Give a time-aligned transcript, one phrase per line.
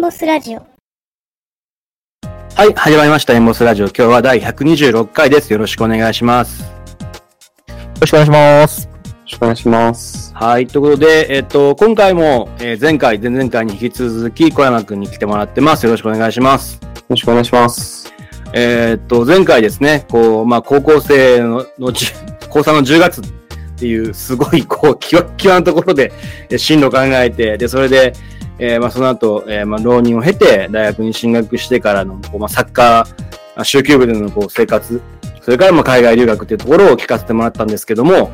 [0.00, 0.66] ンボスラジオ。
[2.56, 3.34] はい、始まりました。
[3.34, 3.88] エンボスラジオ。
[3.88, 5.52] 今日は第126回です。
[5.52, 6.62] よろしくお願いします。
[6.62, 6.68] よ
[8.00, 8.86] ろしくお願いします。
[8.86, 10.34] よろしくお願いします。
[10.34, 15.84] はい、ということで、えっと、今回も、えー前回、前々回に引き続き、小山くんに来てもらってます。
[15.84, 16.80] よろしくお願いします。
[16.82, 18.10] よろしくお願いします。
[18.54, 22.08] えーっと、前回ですね、こう、まあ、高校生の、のじゅ
[22.48, 23.24] 高3の10月っ
[23.76, 26.10] ていう、すごい、こう、キワッキワのところで、
[26.48, 28.14] え進路を考えて、で、それで、
[28.60, 35.00] えーまあ、その後、えーまあ、浪人を経て、大学に進学してからの、こう、まあ、サッカー、あ週休部でのこう生活、
[35.40, 38.28] それからまあ海外留学っていうところを聞かせてもらったんですけども、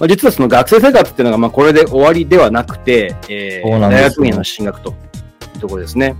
[0.00, 4.92] まあ、実はその学生生活っていうのが、まあ、これで終わりではなくて、えー大学院への進学とい
[5.56, 6.16] うところですね。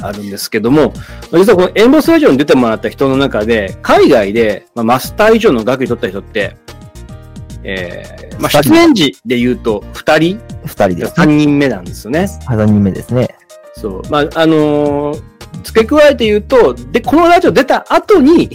[0.00, 0.92] あるんですけども、
[1.30, 6.56] まあ実はこのエンボスラジオに出てもらった人の中で、海外で、まあ、マスター以上の学位取った人って、
[7.64, 11.14] えー、まあ、出演時で言うと、2人、二人です。
[11.20, 12.26] 3人目なんですよね。
[12.48, 13.28] 3人目ですね。
[13.74, 14.02] そう。
[14.10, 18.50] まあ、あのー付け加えて言うと、で、このラジオ出た後に、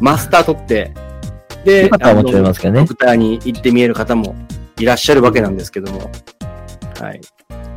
[0.00, 0.92] マスター取って、
[1.64, 4.36] で、方はもちろんいますけどねドクターに行って見える方も
[4.78, 6.10] いらっしゃるわけなんですけども。
[7.00, 7.20] はい。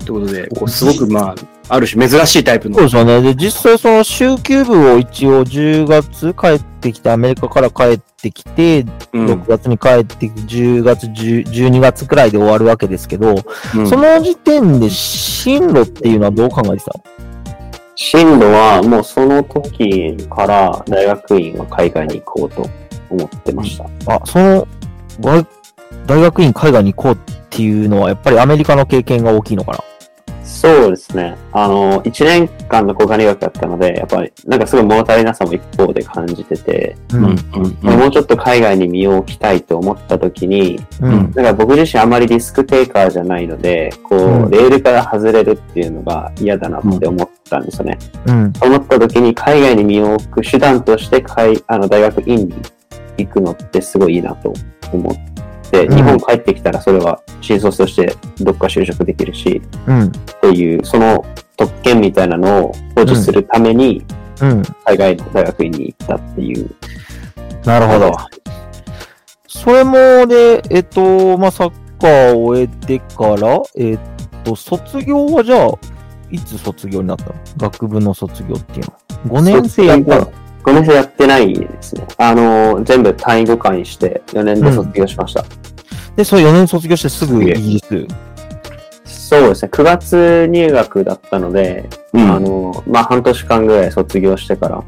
[0.05, 1.35] ということで、こうすごく、まあ、
[1.69, 2.75] ある種珍しいタイプの。
[2.75, 3.21] そうですよね。
[3.21, 9.25] で、実際その週休部を一応10月帰ってきて、アメリカから帰ってきて、うん。
[9.27, 13.35] 6月に帰ってきて、10月、10 12月くらいで終わるわけですけど、
[13.75, 13.87] うん。
[13.87, 16.91] その時点で進路っていうのはどう考えてた？
[16.97, 17.03] の
[17.95, 22.67] 進路はもうその時から大学院は海外に行こうと
[23.09, 23.85] 思ってました。
[24.15, 24.67] あ、その、
[25.19, 25.45] が
[26.07, 27.17] 大学院海外に行こうっ
[27.49, 29.79] ていうのは、やっぱりアメリカの経験が大きいのかな？
[30.49, 31.37] そうですね。
[31.51, 37.23] あの、1年間の交換留学だったので、やっぱりなんかすごい物足りなさも一方で感じてて、うん。
[37.25, 37.39] うん
[37.99, 41.13] もうちょっと海外に身を置きたいと思った時に、うん。
[41.13, 47.99] うんなんか僕自身あまりリスクテイカーじゃないので、こう、うんレールから外れるっていうのが嫌だなって思ったんですよね。
[48.25, 48.53] うん。
[48.61, 52.55] 思った時に海外に身を置く手段として海あの大学院に
[53.17, 54.53] 行くのってすごいいいなと
[54.91, 55.28] 思っ
[55.71, 60.03] 日本帰ってきたらそれは新卒としてどっか就職できるしうん。
[60.05, 60.09] っ
[60.41, 61.25] ていうその
[61.57, 64.05] 特権みたいなのを保持するために
[64.41, 64.63] うん。
[64.85, 66.69] 海外の大学院に行ったっていう。
[67.65, 68.15] なるほど。
[69.47, 73.99] それもで、えっと、まあ、サッカーを終えてから、えっ
[74.45, 75.71] と、卒業はじゃあ、
[76.31, 77.35] いつ卒業になったの？
[77.57, 78.99] 学部の卒業っていうのは。
[79.41, 80.31] 5年生やったの？
[80.63, 82.05] 5年生やってないですね。
[82.17, 85.45] あの、全部単位互換して4年で卒業しました。
[86.15, 88.07] で、それ4年卒業してすぐイギリス？
[89.05, 89.69] そうですね。
[89.71, 94.83] 9月入学だったので、うんあの、まあ、半年間ぐらい卒業してから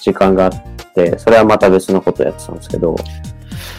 [0.00, 0.52] 時間があっ
[0.94, 2.94] て、それはまた別のことやってたんですけど、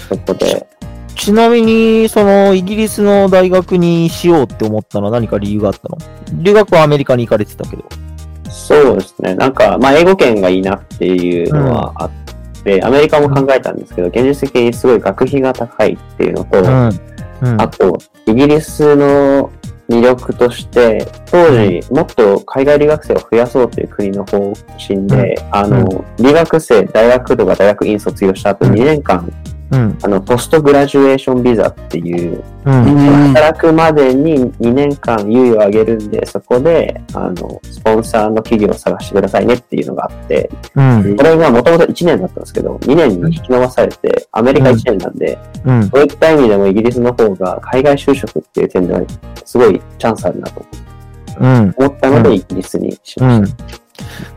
[0.09, 0.67] そこで、
[1.15, 5.97] ちなみに、その、イギリスの大学にしようって思ったのは何か理由があったの？
[6.33, 7.85] 留学はアメリカに行かれてたけど。
[8.51, 9.35] そうですね。
[9.35, 12.12] なんか、まあ、英語圏がいいなっていうのはあっ
[12.63, 16.90] て、アメリカも考えたんですけど、現実的にすごい学費が高いっていうのと、うん。
[17.53, 17.67] うんあ。
[17.67, 17.97] と、
[18.28, 19.50] イギリスの
[19.90, 29.31] 魅力として、当時、もっと海外留学生を増やそうという国の方針で、あの、留学生、大学とか大学院卒業した後うん2年間、
[29.71, 29.97] うん。
[30.03, 32.73] あの、ポストグラジュエーションビザっていう、うん。
[33.33, 41.15] 働くまでに2年間猶予をあげるんで、そこで、あの、スポンサーの企業を探してくださいねっていうのがあって、うん。
[41.15, 45.89] これがもともと1年だったんですけど、2年に引き伸ばされて、アメリカ1年なんで、うん。
[45.89, 49.01] そういった意味でもイギリスの方が海外就職っていう点では
[49.45, 50.65] すごいチャンスあるなと
[51.39, 51.73] うん。
[51.77, 53.55] 思ったのうんでイギリスにしうましん。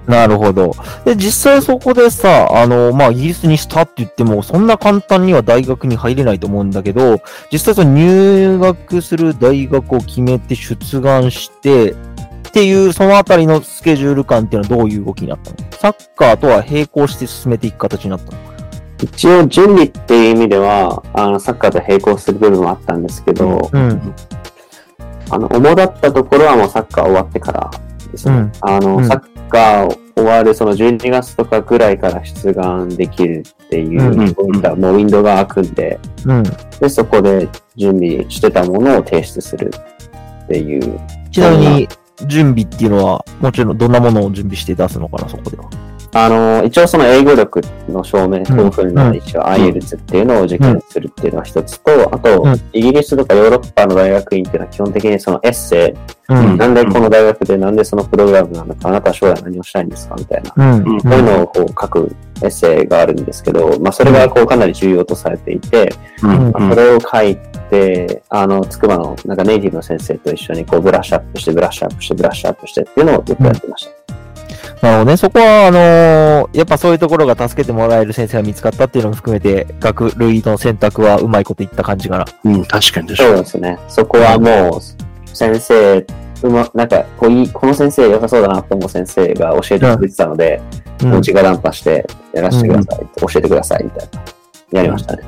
[0.07, 0.75] なるほど。
[1.05, 11.97] で、実際そこでさ、あの、まあ、イギリスにしたって言っても、そんな簡単には大学に入れないと思うんだけど、実際その入学する大学を決めて出願して、っ
[12.53, 15.57] ていう、そのあたりのスケジュール感っていうのはどういう動きになったの？
[15.73, 18.39] サッカーとは並行して進めていく形になったの？
[18.99, 19.05] た。
[19.05, 24.15] 一応準備っていう意味では、あの、サッカーと並行する部分はあったんですけど、うん。
[25.31, 27.71] あの、主だったところはもうサッカー終わってから
[28.15, 28.35] ですね。
[28.35, 36.43] うんあの、うんサッカー終わるその12月とかぐらいから出願できるっていう、うんそういったもうウィンドウが開くんで、うん。
[36.81, 39.71] で、そこで準備してたものを提出する
[40.45, 41.01] っていう。
[41.31, 41.89] ちなみに、
[42.27, 45.65] 準備っていうのは、もちろんどんなものを準備して出すのかな、そこでは。
[46.15, 56.57] あの、一応その英語力の証明、 TOEFL の一応 IELTS っていうのを受験するっていうのが一つと、あとうん、イギリスとかヨーロッパの大学院っていうのは基本的にそのエッセイ、うん。
[56.57, 60.53] なんでこの大学でなんでそのプログラムなのか、あなたは将来何をしたいんですかみたいな。
[60.57, 60.95] うん。
[60.95, 67.37] うんそういうのをこう書くエッセイがあるんですけど、まあそれがこうかなり重要とされていて、うんまあそれを書い
[67.71, 74.14] て、あの、つくばのなんかネイティブの先生と一緒にこうブラッシュアップして、ブラッシュアップして、ブラッシュアップしてっていうのをずっとやってました。
[74.83, 75.17] なるほどね。
[75.17, 82.25] そこは、あのーやっぱそういうところが助けてもらえる先生が見つかったっていうのも含めて、学類の選択はうまいこといった感じかな。
[82.45, 83.37] うん、確かに確そう。
[83.37, 83.79] ですね。
[83.89, 84.81] そこはもう、
[85.37, 85.99] 先生、
[86.43, 90.61] うま、なんかこういい、この先生良さそうだなと思う先生が教えてくれてたので、
[91.03, 94.09] うんもう直談判してやらせてください、教えてくださいみたい
[94.73, 94.81] な。
[94.81, 95.25] やりましたね。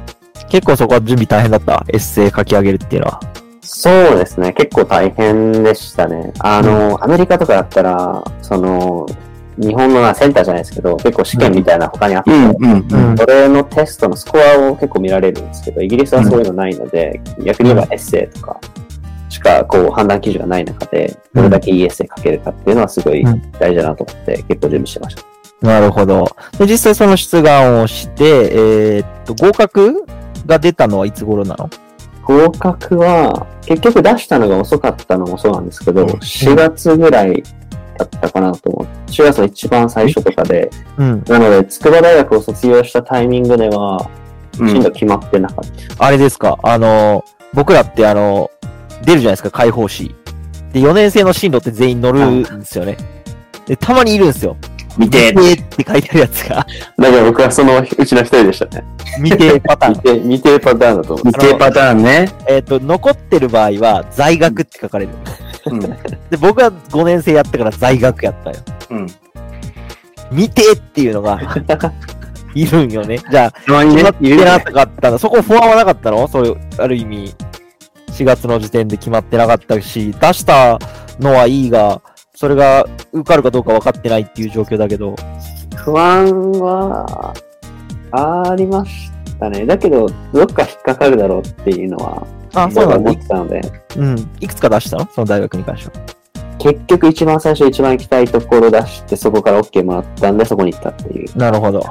[0.48, 1.84] 結構そこは準備大変だった？
[1.88, 3.20] エッセイ書き上げるっていうのは。
[3.62, 4.52] そうですね。
[4.52, 6.32] 結構大変でしたね。
[6.38, 9.06] あの、アメリカとかだったら、その、
[9.58, 12.30] 日本のセンターじゃないですけど、結構試験みたいな他にあって。
[13.18, 18.60] それのテストのスコアを結構見られるんですけど、イギリスはそういうのないので、逆に言えばエッセイとか
[19.28, 25.22] しかこう判断基準がない中で、どれだけいいエッセイ書けるかっていうのはすごいうん大事だなと思って結構準備してました。
[25.60, 26.24] なるほど。
[26.58, 30.04] で、実際その出願をして、えーっと、合格
[30.46, 31.70] が出たのはいつ頃なの
[32.22, 37.42] 合格は、結局出したのが遅かったのもそうなんですけど、うん4月ぐらい
[37.96, 39.10] だったかなと思う。
[39.10, 41.24] 4月の一番最初とかで、うん。
[41.26, 44.26] なので、筑波大学を卒業したタイミングでは、うん
[44.58, 46.04] 進路決まってなかった。
[46.04, 48.50] あれですか、あの、僕らってあの、
[49.04, 50.14] 出るじゃないですか、解放誌。
[50.72, 52.96] で、4年生の進路って全員乗るんですよね。
[53.66, 54.56] で、たまにいるんですよ。
[54.96, 56.66] 見て、って書いてあるやつが、
[56.96, 58.84] だから僕はそのうちの一人でしたね。
[59.22, 59.94] 未定パターン。
[60.00, 61.26] 未定、未定パターンだと思う。
[61.26, 62.28] 見てパターンね。
[62.48, 65.12] えっと、残ってる場合は、在学って書かれる。
[65.66, 65.80] うん。
[66.30, 68.56] で、僕は5年生やったから在学やったよ。
[68.90, 69.06] うん。
[70.30, 71.38] 未定っていうのが、
[72.54, 73.18] いるんよね。
[73.30, 75.18] じゃあ、決まっ、てなかったの？
[75.18, 76.26] そこ不安はなかったの？
[76.26, 77.34] そういう、ある意味、
[78.12, 80.78] 4月の時点で決まってなかったし、出した
[81.20, 82.00] のはいいが、
[82.34, 85.14] それが受かるかどうか分かってないっていう状況だけど。
[85.76, 87.34] 不安は、
[88.12, 89.66] ありましたね。
[89.66, 92.26] だけど、どっか引っかかるだろうっていうのは、
[92.56, 93.22] あ、そうなんだ思っ。
[93.22, 93.60] てたので、
[93.96, 94.30] うん。
[94.40, 95.08] いくつか出したの？
[95.12, 96.04] その大学に関しては。
[96.58, 101.36] 結局一番最初一番行きたいところ出して、そこから OK もらったんで、そこに行ったっていう。
[101.36, 101.82] なるほど。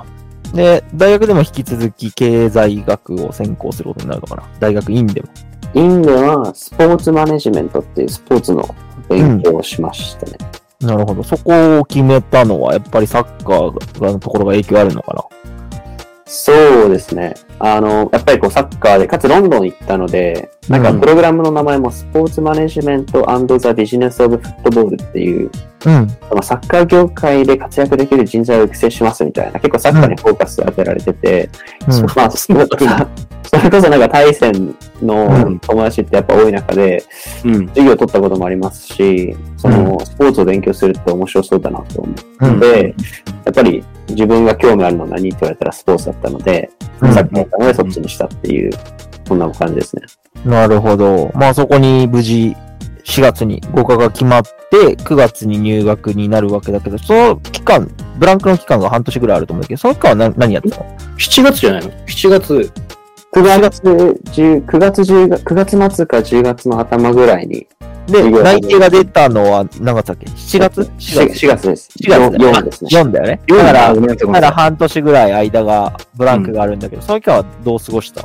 [0.53, 4.43] で、大学でも引き続き経済学を専攻することになるのかな？
[4.59, 5.27] 大学院でも。
[5.73, 8.63] インでは、スポーツマネジメントっていうスポーツの
[9.09, 10.37] 勉強をしましたね。
[10.81, 11.23] なるほど。
[11.23, 15.23] そこを決めたのは、やっぱりサッカーのところが影響あるのかな？
[16.27, 17.35] そうですね。
[17.59, 25.51] あの、やっぱりこうサッカーで、かつロンドン行ったので、なんかうんプログラムの名前もスポーツマネジメント &The Business of Football っていう、
[25.85, 25.91] うん。
[25.91, 31.49] まあサッカー業界で活躍できる人材を育成しますみたいな、結構サッカーにフォーカス当てられてて、
[31.87, 37.03] うんまあ、そそれこそなんか対戦うのん友達ってやっぱ多い中で、
[37.45, 37.67] うん。
[37.67, 42.11] 授業を取ったこともありますし、そのスポーツを勉強するって面白そうだなと思
[42.41, 42.57] うん。
[42.57, 42.95] って、
[43.45, 46.69] やっぱり自分が興味あるのは何って言われたらスポーツだったので、
[47.01, 48.71] うんサッカーだったのでそっちにしたっていう、
[49.27, 50.03] そんな感じですね。
[50.45, 51.31] なるほど。
[51.33, 52.55] まあそこに無事
[53.03, 62.71] 4月に合格が決まって、9月に入学になるわけだけど、その期間、ブランクの期間が半年ぐらいあると思うけど、その期間は何何やってたの？7月じゃないの ?7 月。
[63.33, 67.67] 9月、10 9月10月、9月末か10月の頭ぐらいに、
[68.07, 71.89] で、内定が出たのは何月だっけ ?7 月？4, 4月です。
[71.99, 72.89] 4月だよね4ですね。
[72.91, 73.41] 4だよね。
[73.47, 78.21] だだから、だめんなさ半年ぐらい間が、ブランクがあるんだけど、その期間はどう過ごした？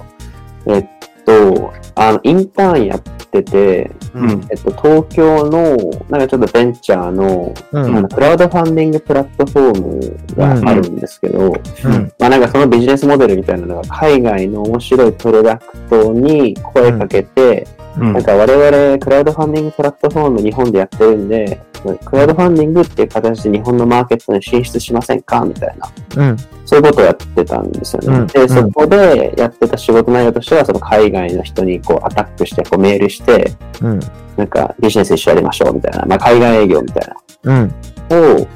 [0.67, 0.87] のえっ
[1.31, 5.77] と、あの、インターンやってて、うんえっと、東京の、
[6.08, 8.08] なんかちょっとベンチャーの、うん。
[8.08, 11.53] クラウドファンディングプラットフォームがあるんですけど、
[11.84, 12.13] うん。
[12.19, 21.60] まあなんかそのビジネスモデルみたいなのが海外の面白いプロダクトに声かけて、うんなんか我々クラウドファンディングプラットフォーム日本でやってるんで、
[22.05, 25.44] クラウドファンディングっていう形で日本のマーケットに進出しませんか？
[25.44, 25.91] みたいな。
[26.17, 26.37] うん。
[26.70, 28.19] そういうことをやってたんですよね。
[28.20, 34.00] うんで、そこでやってた仕事内容としては、その海外の人にこうアタックしてこうメールして、うん。
[34.36, 37.12] なんかビジネス一緒やりましょうみたいな、まあ海外営業みたい
[37.43, 37.74] うん。
[38.12, 38.46] を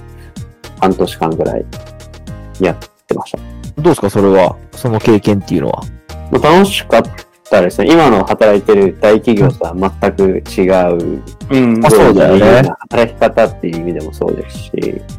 [0.81, 1.67] 半年間ぐらい
[2.61, 2.77] やっ
[3.09, 3.39] てました。
[3.39, 5.83] どうですかそれは、その経験っていうのは？
[6.31, 7.03] まあ楽しかっ
[7.51, 7.93] たですね。
[7.93, 14.73] 今の働いてる大企業とは全く違う、うんあそうだよね働き方っていう意味でもそうですし、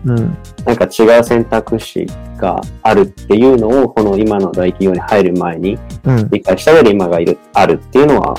[0.06, 0.38] うん。
[0.66, 6.30] なんか違う選択肢があるっていうのを、この今の大企業に入る前にうん。
[6.30, 8.36] 理解した上で今がいる、あるっていうのは、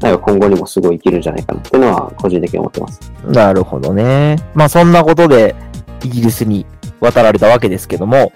[0.00, 3.00] なんか今後にもすごい生きるんじゃないかなっていうのは個人的に思ってます。
[3.26, 4.36] なるほどね。
[4.54, 5.54] まあそんなことで、
[6.04, 6.66] イギリスに
[7.00, 8.32] 渡られたわけですけども、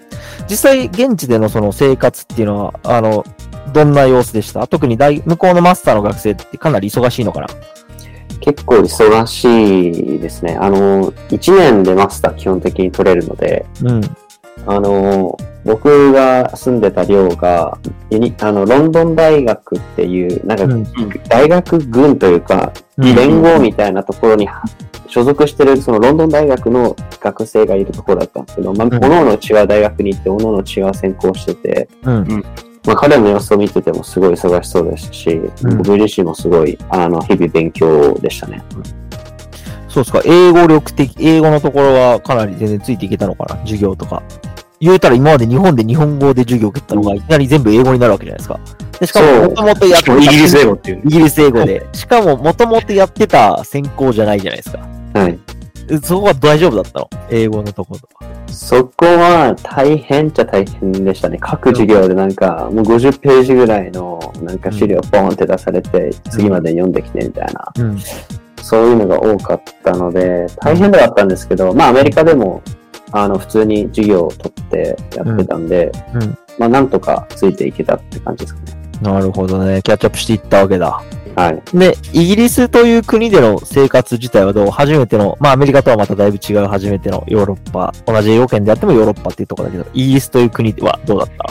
[0.49, 3.23] 実際現地でのその生活っていうのは、あの、
[3.73, 4.67] どんな様子でした？
[4.67, 7.47] 特に大向こうのマスターの学生ってかなり忙しいのかな？
[8.39, 10.57] 結構忙しいですね。
[10.59, 14.01] あの、1年でマスター基本的に取れるので、うん。
[14.65, 17.77] あの、僕が住んでた寮が、
[18.41, 20.83] あの、ロンドン大学っていう、なんか、うん
[21.29, 24.47] 大学群というか、うん連合みたいなところに
[25.07, 32.45] 所属してる、そのロンドン大学の学生がいるところだったんですけど、まあ、ん各々違う大学に行って、各々違う専攻してて、うん。
[32.85, 38.63] まあ、彼の様子を見ててもすごい忙しそうですし、うん僕自身もすごい、あの、日々勉強でしたね。
[39.87, 40.21] そうですか。
[40.25, 43.59] 英語力的、英語のところはかなり全然ついていけたのかな？
[43.61, 44.23] 授業とか。
[44.79, 48.59] 言うたら今まで日本で日本語で授業を受けたのが、いきなり全部英語になるわけじゃないですか。
[48.99, 51.01] でしかも、もともとやってたイギリス英語っていう。
[51.05, 51.87] イギリス英語で。
[51.93, 54.79] しかも、もともとやってた専攻じゃないじゃないですか。
[55.13, 55.37] はい。
[55.99, 57.09] そこは大丈夫だったの？
[57.29, 58.25] 英語のところとか。
[58.47, 61.37] そこは大変っちゃ大変でしたね。
[61.39, 67.99] 各授業でなんか、もう50ページぐらいのなんか資料ポンって出されて、次まで読んできてみたいな、うん。
[68.61, 72.61] そういうのが多かったので、大変ではあったんですけど、まあアメリカでも、
[73.11, 78.77] あの、普通に授業を取ってやってたんで、うんうんまあなんとかついていけたって感じですかね。
[79.01, 79.81] なるほどね。
[79.81, 81.01] キャッチアップしていったわけだ。
[81.35, 81.61] はい。
[81.77, 84.69] で、イギリスという国での生活自体はどう？
[84.69, 91.45] 初めての、まあアメリカとはまただいぶ違う初めてのヨーロッパ、同じ英語圏であってもヨーロッパっていうところだけど、イギリスという国ではどうだった？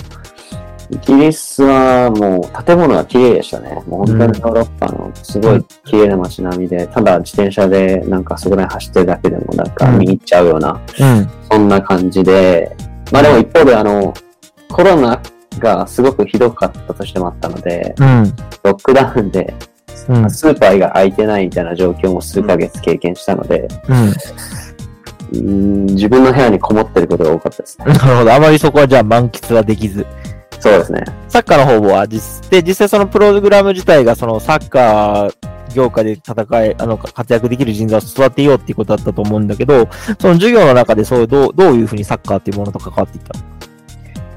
[0.92, 3.80] イギリスはもう建物が綺麗でしたね。
[3.86, 11.30] もう本当にヨーロッパのすごい綺麗な街並みで、ただ自転車でなんかそこら辺走ってるだけでもなんか見入っちゃうような、うん。
[11.48, 12.76] そんな感じで、
[13.12, 14.12] まあでも一方であの、
[14.68, 15.22] コロナ
[15.58, 18.24] がすごくひどかったとしてもあったので、うん。
[18.62, 19.54] ロックダウンで
[20.08, 20.30] うん。
[20.30, 23.68] スーパーが開いてないみたいな状況も数ヶ月経験したので、
[25.32, 25.86] うん。
[25.86, 27.86] 自分の部屋にこもってることが多かったですね。
[27.86, 28.34] なるほど。
[28.34, 30.06] あまりそこはじゃあ満喫はできず。
[30.58, 31.04] そうですね。
[31.28, 35.34] サッカーの方は実、で、実際そのプログラム自体がそのサッカー
[35.74, 39.88] 業界で戦え、あの、活躍できる人材を育てようっていうことだったと思うんだけど、
[40.20, 43.44] その授業の中でそう、どう、どういうふうにサッカーっていうものと関わっていったの？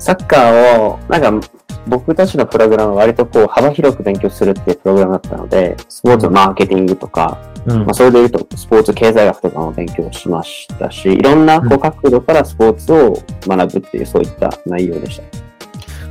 [0.04, 1.48] サッカーを、なんか、
[1.88, 13.14] 僕たちのプログラムは割とこう幅広く勉強するっていうプログラムだったので、スポーツのマーケティングとか、うんまあ、それで言うとスポーツ経済学とかも勉強しましたし、いろんなこう角度からスポーツを
[13.48, 15.24] 学ぶっていうそういった内容でした。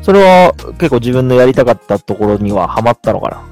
[0.02, 3.42] それは結構自分のやりたかったところにはハマったのかな？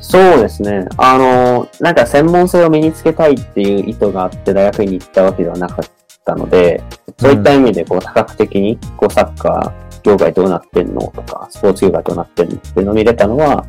[0.00, 0.86] そうですね。
[0.96, 5.82] あの、なんか専門性を身につけたいっていう意図があって大学に行ったわけではなか
[6.24, 6.82] ったので、
[7.18, 13.64] そういった意味でこう多角的にこうサッカー業界どうなってんのとか、スポーツ業界どうなってんのっていうのを見れたのは、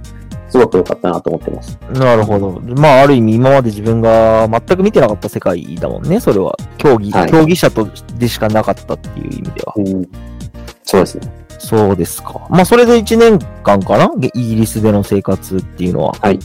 [0.49, 1.77] すごく良かったなと思ってます。
[1.91, 2.61] なるほど。
[2.61, 6.55] まあ、ある意味今まで自分が全く見てなかった世界だもんね、それは。
[6.77, 9.73] 競技、はい競技者とでしかなかったっていう意味では。
[9.75, 10.07] うん。
[10.83, 11.31] そうですね。
[11.57, 12.47] そうですか。
[12.49, 14.11] まあ、それで1年間かな？
[14.21, 16.13] イギリスでの生活っていうのは。
[16.21, 16.39] はい。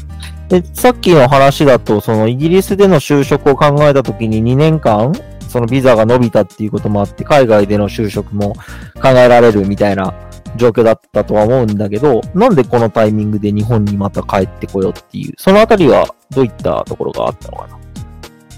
[0.48, 5.12] で、さっきの話だと、そのイギリスでの就職を考えたときに2年間、
[5.50, 8.54] そのビザが伸びたっていうこともあって、海外での就職も
[9.02, 10.14] 考えられるみたいな
[10.54, 17.68] 状況だったとは思うんだけど、なんでこのタイミングで日本にまた帰ってこようっていう、そのあたりはどういったところがあったのか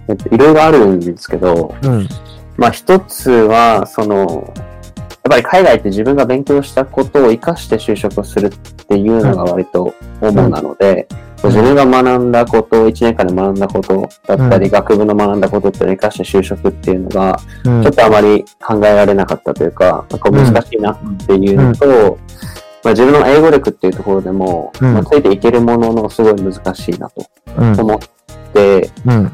[0.08, 2.08] えっと、いろいろあるんですけど、なうん。
[2.58, 14.72] まあ一つは、その、やっぱり海外って自分が勉強したことを活かして就職をするっていうのが割と主なので、うん自分が学んだこと、1年間で学んだことだったり、うん。
[14.72, 17.82] 学部の学んだことっていうのを活かして就職っていうのが、うん。
[17.82, 20.20] ちょっとあまり考えられなかったというか、なん。
[20.20, 22.18] か難しいなっていうのと、
[22.84, 24.94] まあ、自分の英語力っていうところでも、うん。
[24.94, 27.80] まあ、ついていけるもののすごい難しいなとうん。
[27.80, 27.98] 思っ
[28.52, 29.32] て、うん。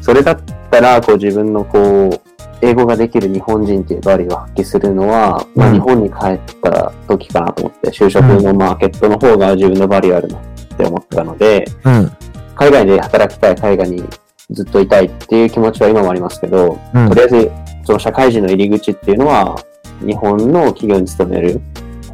[0.00, 0.38] それだっ
[0.70, 2.20] たら、こう自分のこう、
[2.62, 10.42] 英語ができる日本人っていうバリューを発揮するのは、まあうん日本に帰った時かなと思って、就職のマーケットの方が自分のバリューあるなっ
[10.76, 12.10] て思ったので、うん。
[12.54, 14.02] 海外で働きたい、海外に
[14.50, 17.50] ずっといたいっていう気持ちは今もありますけど、うんとりあえず、
[17.84, 19.56] その社会人の入り口っていうのは、
[20.00, 21.60] 日本の企業に勤める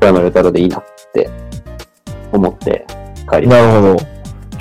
[0.01, 1.31] 小山良太郎でいいなって
[2.33, 2.87] 思って
[3.31, 4.12] 帰りましなるほど。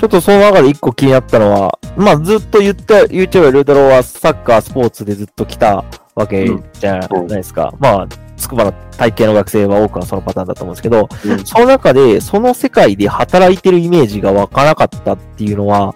[0.02, 5.84] ちょっとその中で一個気になったのは、まあずっと言った、YouTube ルードローはサッカー、スポーツでずっと来た
[6.16, 7.72] わけじゃないですか。
[7.78, 11.28] まあ、筑波の体系の学生は多くはそのパターンだと思うんですけど、た。
[11.28, 15.94] うんその中で、その世界で働いてるイメージが湧かなかったっていうのは、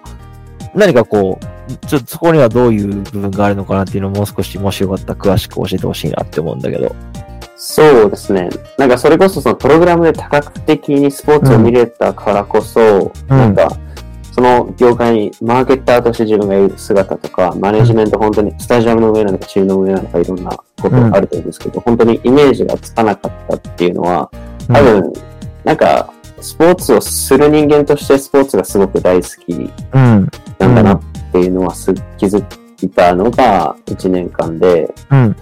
[0.72, 6.94] 何かこう、ちょっとそこにはどういう部分があるのかなっていうのをもう少し、もしよかったら詳しく教えてほしいなって思うんだけど。
[7.56, 8.50] そうですね。
[8.78, 13.76] なんかそれこそそのプログラムで多角的にスポーツを見れたからこそ、うんなんか
[14.36, 24.30] その業界にマーケッターとして自分がいる姿とか、マネジメント本当にスタジアムの上なのかチームの上なのかいろんなことあると思うんですけど、本当にイメージがつかなかったっていうのは、
[24.68, 25.10] 多分、
[25.64, 26.12] なんか、
[26.42, 30.30] スポーツをする人間としてスポーツがすごく大好きうん。
[30.58, 31.02] なんだなっ
[31.32, 32.44] ていうのはす気づ
[32.82, 35.36] いたのが1年間で、うん。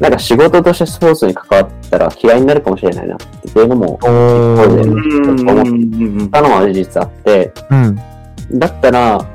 [0.00, 6.20] なんか仕事としてスポーツに関わったら嫌いになるかもしれないなっていうのもおそうだよねー。
[6.20, 6.30] うん。
[6.32, 8.00] たのは事実あって、うん。
[8.52, 9.26] だったら、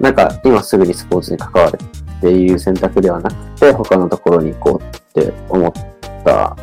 [0.00, 1.78] なんか今すぐにスポーツに関わる
[2.18, 5.72] っていう選択ではなくて、他のところに行こうって思っ
[6.24, 6.56] た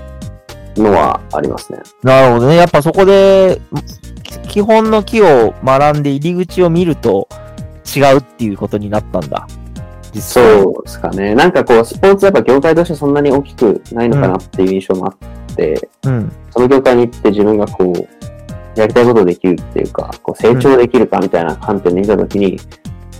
[0.75, 1.79] のはありますね。
[2.03, 2.55] なるほどね。
[2.57, 3.61] やっぱそこで、
[4.23, 7.27] き基本の木を学んで入り口を見ると
[7.95, 9.47] 違うっていうことになったんだ。
[10.13, 10.61] 実際。
[10.61, 11.35] そうですかね。
[11.35, 15.15] なんかこう、スポーツやっぱ業界としてそんなに大きくないのかなっていう印象もあ
[15.51, 16.31] って、うん。
[16.51, 18.07] その業界に行って自分がこう、
[18.75, 22.59] やりたいことできるっていうか、こう成長できるかみたいな観点で見たときに、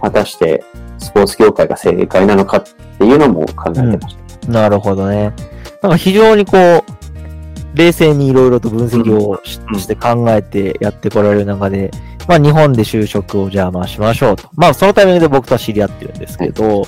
[0.02, 0.64] 果たして
[0.98, 2.64] スポーツ業界が正解なのかっ
[2.98, 4.48] ていうのも考えてました。
[4.48, 5.34] なるほどね。
[5.82, 11.92] なんか非常にこう、冷静にいろいろと分析をし,、うんて考えてやってこられる中で、
[12.28, 14.50] まあ日本で就職をじゃあまあしましょうと。
[14.56, 16.84] まあそのタイミングで僕とは知り合ってるんですけど、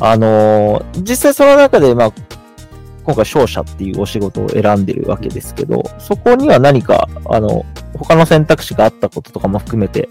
[0.00, 2.12] あのー実際その中でまあ、
[3.08, 7.64] 今回商社っていうお仕事を選んでるわけですけど、そこには何か、あの、
[7.96, 10.10] 他の選択肢があったこととかも含めて、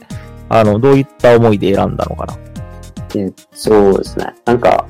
[0.50, 2.36] あの、どういった思いで選んだのかな？
[3.10, 4.34] でそうですね。
[4.46, 4.88] なんか、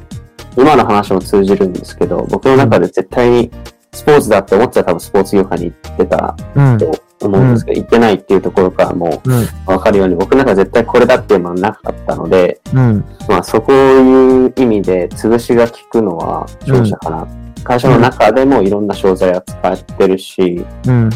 [0.58, 3.52] 今の話も通じるんですけど、僕の中で絶対に
[3.92, 6.78] スポーツだって思ってたら多分スポーツ業界に行ってたうん。
[6.78, 9.48] と思うんですけど、行ってないっていうところからもうん。
[9.66, 13.04] わかるように、僕の中で絶対これだっていうのはなかったので、うん。
[13.28, 17.28] まあそこいう意味で潰しが効くのは商社かな。
[17.64, 21.10] 会社の中でもいろんな商材扱ってるし、うん。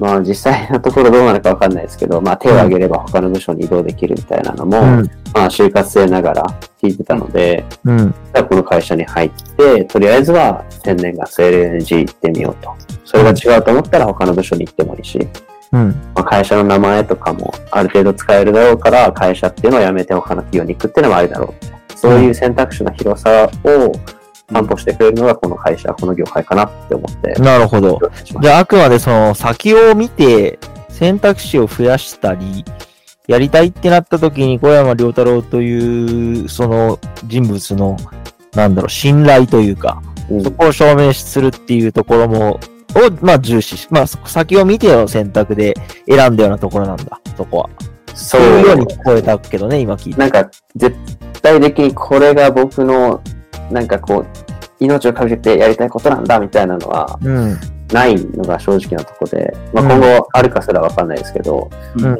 [0.00, 5.10] まあ実際のところどうなるかわかんないですけど、まあ手を挙げれば他の部署に移動できるみたいなのも、うん。
[5.32, 6.42] まあ就活生ながら
[6.82, 7.98] 聞いてたので、うん。
[7.98, 12.74] じゃあこの会社に入って、とりあえずは天然ガス LNG 行ってみようと。
[13.04, 15.18] それが違うと思ったら他の部署に行ってもいいし、
[15.72, 15.88] うん。
[16.14, 21.54] まあ、会社の名前とかもある程度使えるだろうから、会社っていうのを辞めて他の企業に行くっていうのもありだろ
[21.92, 21.96] う。
[21.96, 23.92] そういう選択肢の広さを
[24.52, 27.32] 担保してくれるのがこの会社、この業界かなって思って。
[27.40, 28.00] なるほど。
[28.40, 30.58] じゃあ、あくまでその先を見て
[30.88, 32.64] 選択肢を増やしたり、
[33.26, 37.96] やりたいってなった時に小山良太郎というその人物の、
[38.54, 42.60] なんだろう、信頼というか、うんそこを証明するっていうところも、を、
[43.20, 45.74] まあ重視し、まあそ先を見ての選択で
[46.08, 47.70] 選んだようなところなんだ、そこは。
[48.14, 50.20] そそういうように聞こえたけどね、今聞いて。
[50.20, 50.96] なんか、絶
[51.42, 53.20] 対的にこれが僕の、
[53.70, 54.26] なんかこう、
[54.80, 57.58] 命をかけてやりたいことなんだみたいなのはうん。
[57.92, 62.18] ないのが正直なとこで、まあ、うん今後あるかすらわかんないですけど、うん。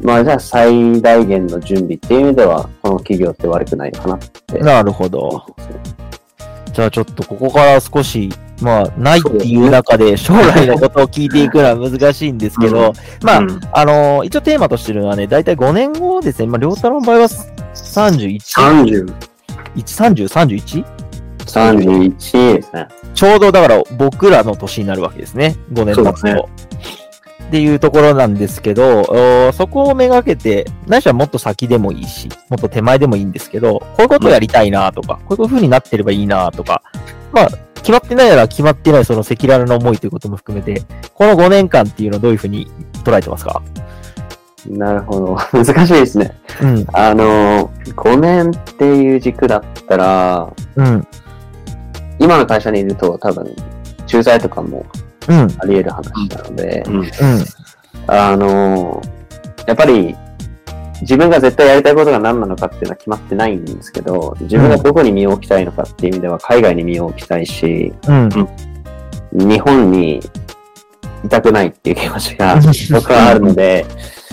[0.00, 5.46] まあじゃあ最大限の準備っていう意味では、この企業って悪くないのかなってなるほど。
[6.72, 8.28] じゃあちょっとここから少し、
[8.60, 16.48] まあ、ないっていう中で将来のことを聞いていくのは難しいんですけど、まあ、うんあのー一応テーマとしてるのはね、だいたい5年後ですね。
[16.48, 18.38] まあ、良太郎の場合は 31?
[18.38, 19.35] 30。
[19.74, 20.84] 30、31?
[21.38, 22.88] 31ですね。
[23.14, 25.56] ちょうどだから僕らの年になるわけですね。
[25.72, 26.48] 5年経つと。
[27.44, 36.82] っていうところなんですけど、そこをめがけて、ないしはもっと先でもいいし、もっと手前でもいいんですけど、こういうことをやりたいなとか、こういう風になってればいいなとか、
[37.32, 40.82] まあ、決まってないなら決まってないその赤裸々な思いということも含めて、
[41.14, 42.66] この5年間っていうのをどういう風に
[43.04, 43.62] 捉えてますか？
[44.70, 45.36] なるほど。
[45.64, 46.32] 難しいですね。
[46.62, 51.06] うん、あの、5年っていう軸だったら、うん、
[52.18, 53.54] 今の会社にいると多分、
[54.06, 54.86] 駐在とかも
[55.28, 57.00] うん、あり得る話なので、うん。
[57.00, 57.06] うん、
[58.06, 59.02] あの、
[59.66, 60.16] やっぱり、
[61.02, 68.28] 自分が絶対やりたいことが何なのかっていうのは決まってないんですけど、自分がどこに身を置きたいのかっていう意味では海外に身を置きたいし、うん、
[69.32, 70.22] 日本に
[71.24, 72.58] いたくないっていう気持ちが
[72.92, 73.84] 僕はあるので、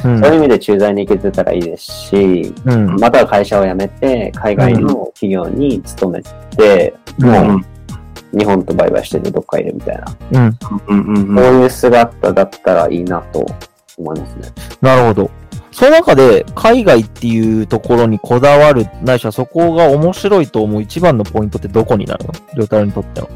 [0.03, 6.21] うんそういう意味で駐在に行けてたらいいですし、うん、または会社を辞めて、海外の企業に勤め
[6.55, 11.15] て、もう日本とバイバイしててどっかいるみたいな、うん、うん。
[11.15, 11.35] うん。
[11.35, 13.45] こういう姿だったらいいなと
[13.97, 14.51] 思いますね。
[14.81, 15.31] なるほど。
[15.71, 22.33] その中で、海外っていうところにこだわる、ないしはそこが面白いと思う一番のポイントってどこになるの？
[22.55, 23.29] 良太郎にとっての。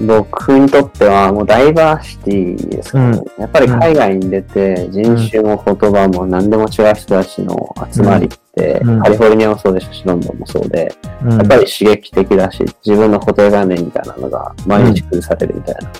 [0.00, 3.20] 僕にとってはもうダイバーシティですかね。
[3.38, 9.02] やっぱり海外に出て人種も言葉も何でも違う人たちの集まりって、うん。
[9.02, 15.90] カリフォルニアもそうですし、ロンドンもそうで、うん、やっぱり刺激的だし、自分の固定概念みたいなのが毎日崩されるみたいな。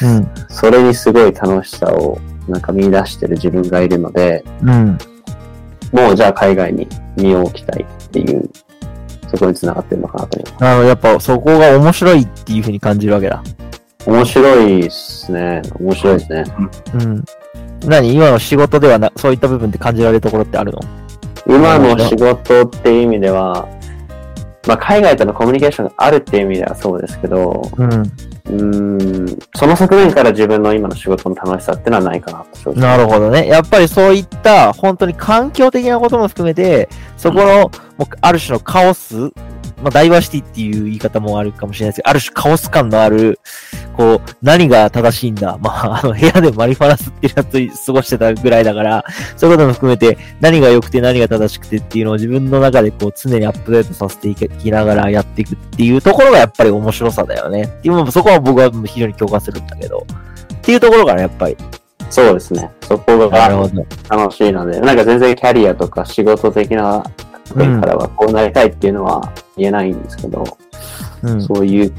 [0.00, 4.98] うん、それにすごい楽しさをなんか見出してる自分がいるので、うん、
[5.92, 8.48] もうじゃあ海外に身を置きたいっていう、
[9.28, 10.64] そこに繋がってるのかなと思います。
[10.64, 13.42] あの、やっぱそこが面白いっていうふうに感じるわけだ。
[14.06, 15.62] 面白いですね。
[15.78, 16.44] 面白いですね。
[16.94, 17.24] うん。
[17.86, 20.80] 何今の仕事ではな、そういった部分で感じられるところってあるの？
[21.46, 23.68] 今の仕事っていう意味では、
[24.66, 28.02] まあ、海外とのコミュニケーションがあるっていう意味ではそうですけど、うん。
[28.48, 32.72] うーん、その側面から自分の今の仕事の楽しさってのはないかなと。
[32.72, 33.46] なるほどね。
[33.46, 39.30] やっぱりそういった、本当に環境的なことも含めて、そこの、もうある種のカオス、
[39.82, 43.38] まあ、ダイバーシティっていう言い方もあるかもしれないですけど、ある種カオス感のある、
[43.96, 45.56] こう、何が正しいんだ。
[45.58, 49.04] まあ、あの、部屋でマリファナスっていうやつ過ごしてたぐらいだから、
[49.36, 57.62] そういうことも含めて、何が良くて何が正しくてっていうのを自分の中でこう、常にアップデートさせていきながらやっていくっていうところがやっぱり面白さだよね。
[57.62, 60.06] っていうのもそこは僕は非常に共感するんだけど。
[60.54, 61.56] っていうところからやっぱり。
[62.10, 62.70] そうですね。
[62.82, 63.48] そこなが。
[64.08, 67.04] 楽しいので、なんか全然キャリアとか仕事的な
[67.56, 70.44] 面からはこうなりたいっていうのは言えないんですけど、
[71.22, 71.42] うん。
[71.42, 71.92] そういう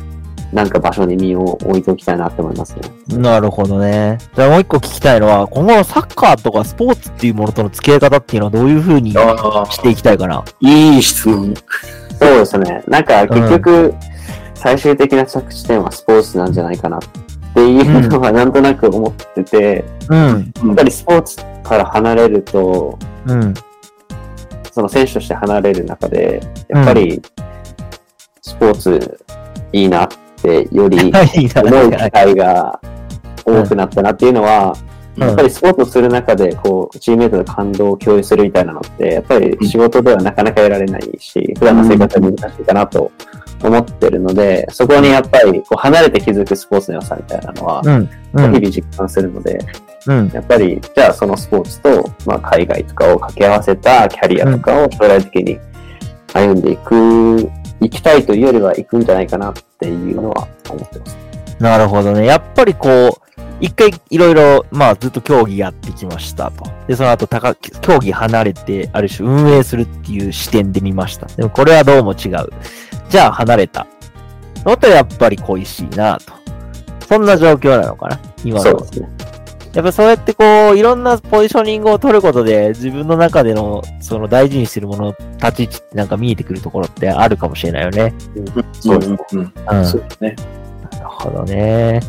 [0.52, 2.76] なんか場所に身を置いておきたいなって思います
[3.08, 3.18] ね。
[3.18, 4.18] なるほどね。
[4.36, 10.44] じゃあもう一個聞きたいのは、今後のサッカーとかスポーツっていうものとの付き合い方っていうのはどういう風にあしていきたいかな？
[10.60, 11.54] いい質問。
[12.20, 12.84] そうですね。
[12.88, 13.94] なんか結局、
[14.56, 17.02] 最終的な着地点はスポーツなんじゃないかなっ
[17.54, 20.52] ていうのはなんとなく思ってて、うん。
[20.66, 23.54] やっぱりスポーツから離れると、うん。
[24.72, 27.22] その選手として離れる中で、やっぱり
[28.42, 29.20] スポーツ
[29.72, 30.08] いいなっ
[30.42, 32.80] てより 思う機会が
[33.46, 34.76] 多くなったなっていうのは、
[35.18, 35.24] うん。
[35.24, 43.12] やっぱりスポーツをする中で、こう、チームメイトの感動を共有するみたいなのって、やっぱり仕事ではなかなか得られないし、普段の生活は難しいかなと
[43.64, 47.82] 思ってるので、そこにやっぱり、こう、離れて気づくスポーツの良さみたいなのは。
[48.32, 49.58] 日々実感するので、
[50.08, 50.30] うん。
[50.34, 55.60] やっぱり、じゃあそのスポーツと、まあ、海外とかを掛け合わせたキャリアとかを将来的に
[56.34, 57.50] 歩んでいく、
[57.82, 61.18] 行きたいというよりは行くんじゃないかなっていうのは思ってます。
[61.60, 62.26] なるほどね。
[62.26, 63.30] やっぱりこう、
[63.62, 66.66] 一回いろいろ、まあずっと競技やってきましたと。
[66.88, 71.26] で、その後、たか競技離れて、ある種運営するっていう視点で見ました。
[71.28, 72.50] でもこれはどうも違う。
[73.10, 73.86] じゃあ離れた。
[74.66, 76.34] のとやっぱり恋しいなと。
[77.08, 78.88] そんな状況なのかな今のそうで。
[78.88, 79.10] すね。
[79.74, 88.14] やっぱそうやってこう、いろんなポジショニングを取ることで、自分の中での、その大事にしてるもの、立ち位置ってなんか見えてくるところってあるかもしれないよね。
[88.74, 89.18] そうですね。
[89.34, 89.78] うん。
[89.78, 89.86] うん。
[89.86, 90.36] そうですね。
[90.92, 92.02] なるほどね。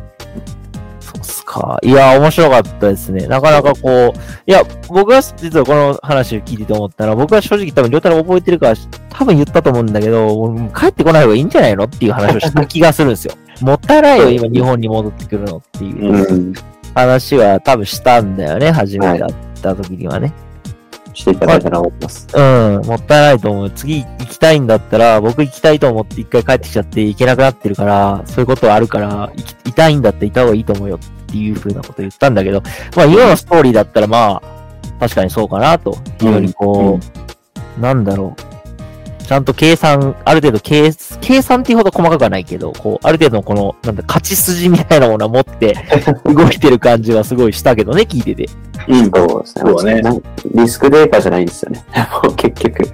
[1.00, 1.78] そうっすか。
[1.82, 3.26] いや、面白かったですね。
[3.26, 8.76] なかなかこう、いや、僕は実はこの話を聞いてて思ったら、僕は正直多分、りょう覚えてるから、
[9.10, 13.34] 多分言ったと思うんだけど、帰ってこない方がいいんじゃないのっていう話をした気がするんですよ。
[13.60, 16.54] もったいないよ、今日本に戻ってくるのっていううん。
[16.94, 20.32] 話は多分したんだよね、初めて会った時にはね。
[21.14, 22.26] していただいたら思います。
[22.34, 23.70] うん、もったいないと思う。
[23.70, 32.62] 次行きたいんだったら、僕行きたいと思って一回帰ってきちゃって行けなくなってるから、そういうことはあるから、行きいたいんだったらいた方がいいと思うよっていう風なこと言ったんだけど、
[32.96, 35.96] まあ今のストーリーだったらまあ、確かにそうかなと。
[36.18, 36.98] 非常にこ
[37.78, 38.49] う、なんだろう。
[39.30, 40.90] ちゃんと計算、ある程度計、
[41.20, 45.76] 計算っていうほど細かくはないけど、こう、ある程度のこの、なんだ、勝ち筋みたいなものを持って
[46.26, 48.48] 動いてる感じはすごいしたけどね、聞いてて。
[48.88, 49.08] うん。
[49.08, 49.62] そうですね。
[49.64, 50.20] そうだね
[50.52, 51.84] リスクデータじゃないんですよね。
[52.24, 52.90] も う結局。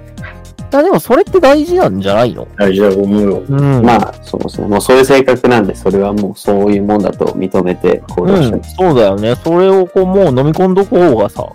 [0.73, 2.47] あでもそれって大事なんじゃないの？
[2.55, 3.43] 大事だと思うよ。
[3.49, 3.81] うん。
[3.83, 4.67] まあ、そうですね。
[4.67, 9.33] もうそういう性格なんで、それはもうそういうもんだと認めて行動してうんそうだよね。
[9.43, 11.47] それをこう、もう飲み込んどく方がさ、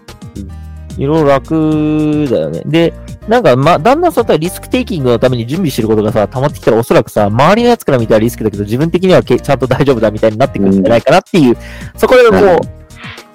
[0.99, 2.63] いろいろ楽だよね。
[2.67, 2.93] で、
[3.29, 11.57] なんか、ま、だんだんそういったリスクテイキングのために準備してることがさ、溜まってきたらおそらくさ、周りのやつから見たらリスクだけど、自分的にはけちゃんと大丈夫だみたいになってくるんじゃないかなっていう、
[11.97, 12.83] そこでこう、うん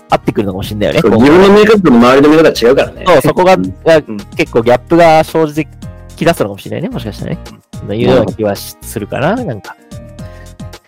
[0.10, 1.10] 合ってくるのかもしれないよね。
[1.18, 3.04] 自分の見え方と周りの見え方が違うからね。
[3.06, 5.68] そう、そこが、うん結構ギャップが生じて
[6.16, 7.40] きだすのかもしれないね、もしかしたらね。
[7.86, 9.76] そいうような気はしするかな、なんか。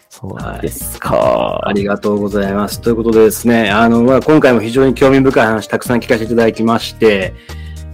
[0.10, 1.62] そうですか。
[1.64, 2.82] ありがとうございます。
[2.82, 7.34] ということでですね、あの、まあ、今回も非常に興味深い話たくさん聞かせていただきまして、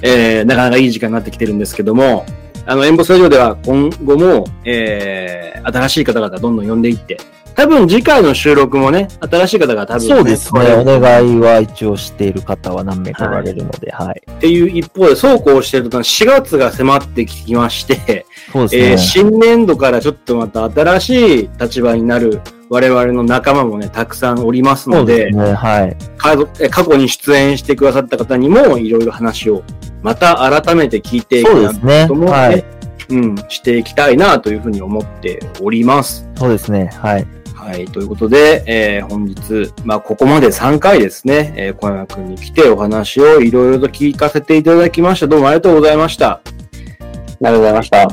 [0.02, 2.26] えー、なかなかいい時間になってきてるんですけども、
[2.66, 7.18] あの、エンボスラジオでは今後も、えー、新しい方々どんどん呼んでいって、
[7.56, 10.74] 多分次回の収録もね、新しい方が多分、そうですね。
[10.74, 14.22] お願いは一応している方は何名かおられるので、はい。
[14.30, 18.92] っていう一方で、そうこうしてると4月が迫ってきまして、そうですね。
[18.92, 25.54] えー新年度からちょっとまた新しい立場になる我々の仲間もね、たくさんおりますそうので、ですね。
[25.54, 25.98] はい。
[26.18, 29.64] 過去に出演してくださった方にもいろいろ話を
[30.06, 32.08] また改めて聞いていくなそうですね。
[32.08, 32.66] と思って、はい。
[33.10, 36.30] うん、していきたいなというふうに思っております。
[36.36, 36.92] そうですね。
[37.02, 37.28] はい。
[37.56, 37.86] はい。
[37.88, 45.28] ということで、えー本日、まあ、ここまで3回ですね、えー小山くんに来てお話をいろいろと聞かせていただきました。
[45.28, 46.34] どうもありがとうございました。
[46.34, 48.08] ありがとうございました。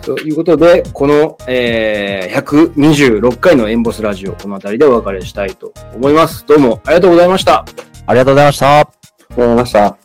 [0.00, 6.46] ということで、この、えー126回のエンボスラジオ、この辺りでお別れしたいと思います。
[6.46, 7.66] どうもありがとうございました。
[8.06, 8.78] ありがとうございました。
[8.78, 8.94] ありが
[9.28, 10.03] とうございました。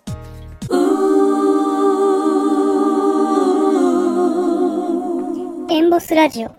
[5.71, 6.58] エンボスラジオ。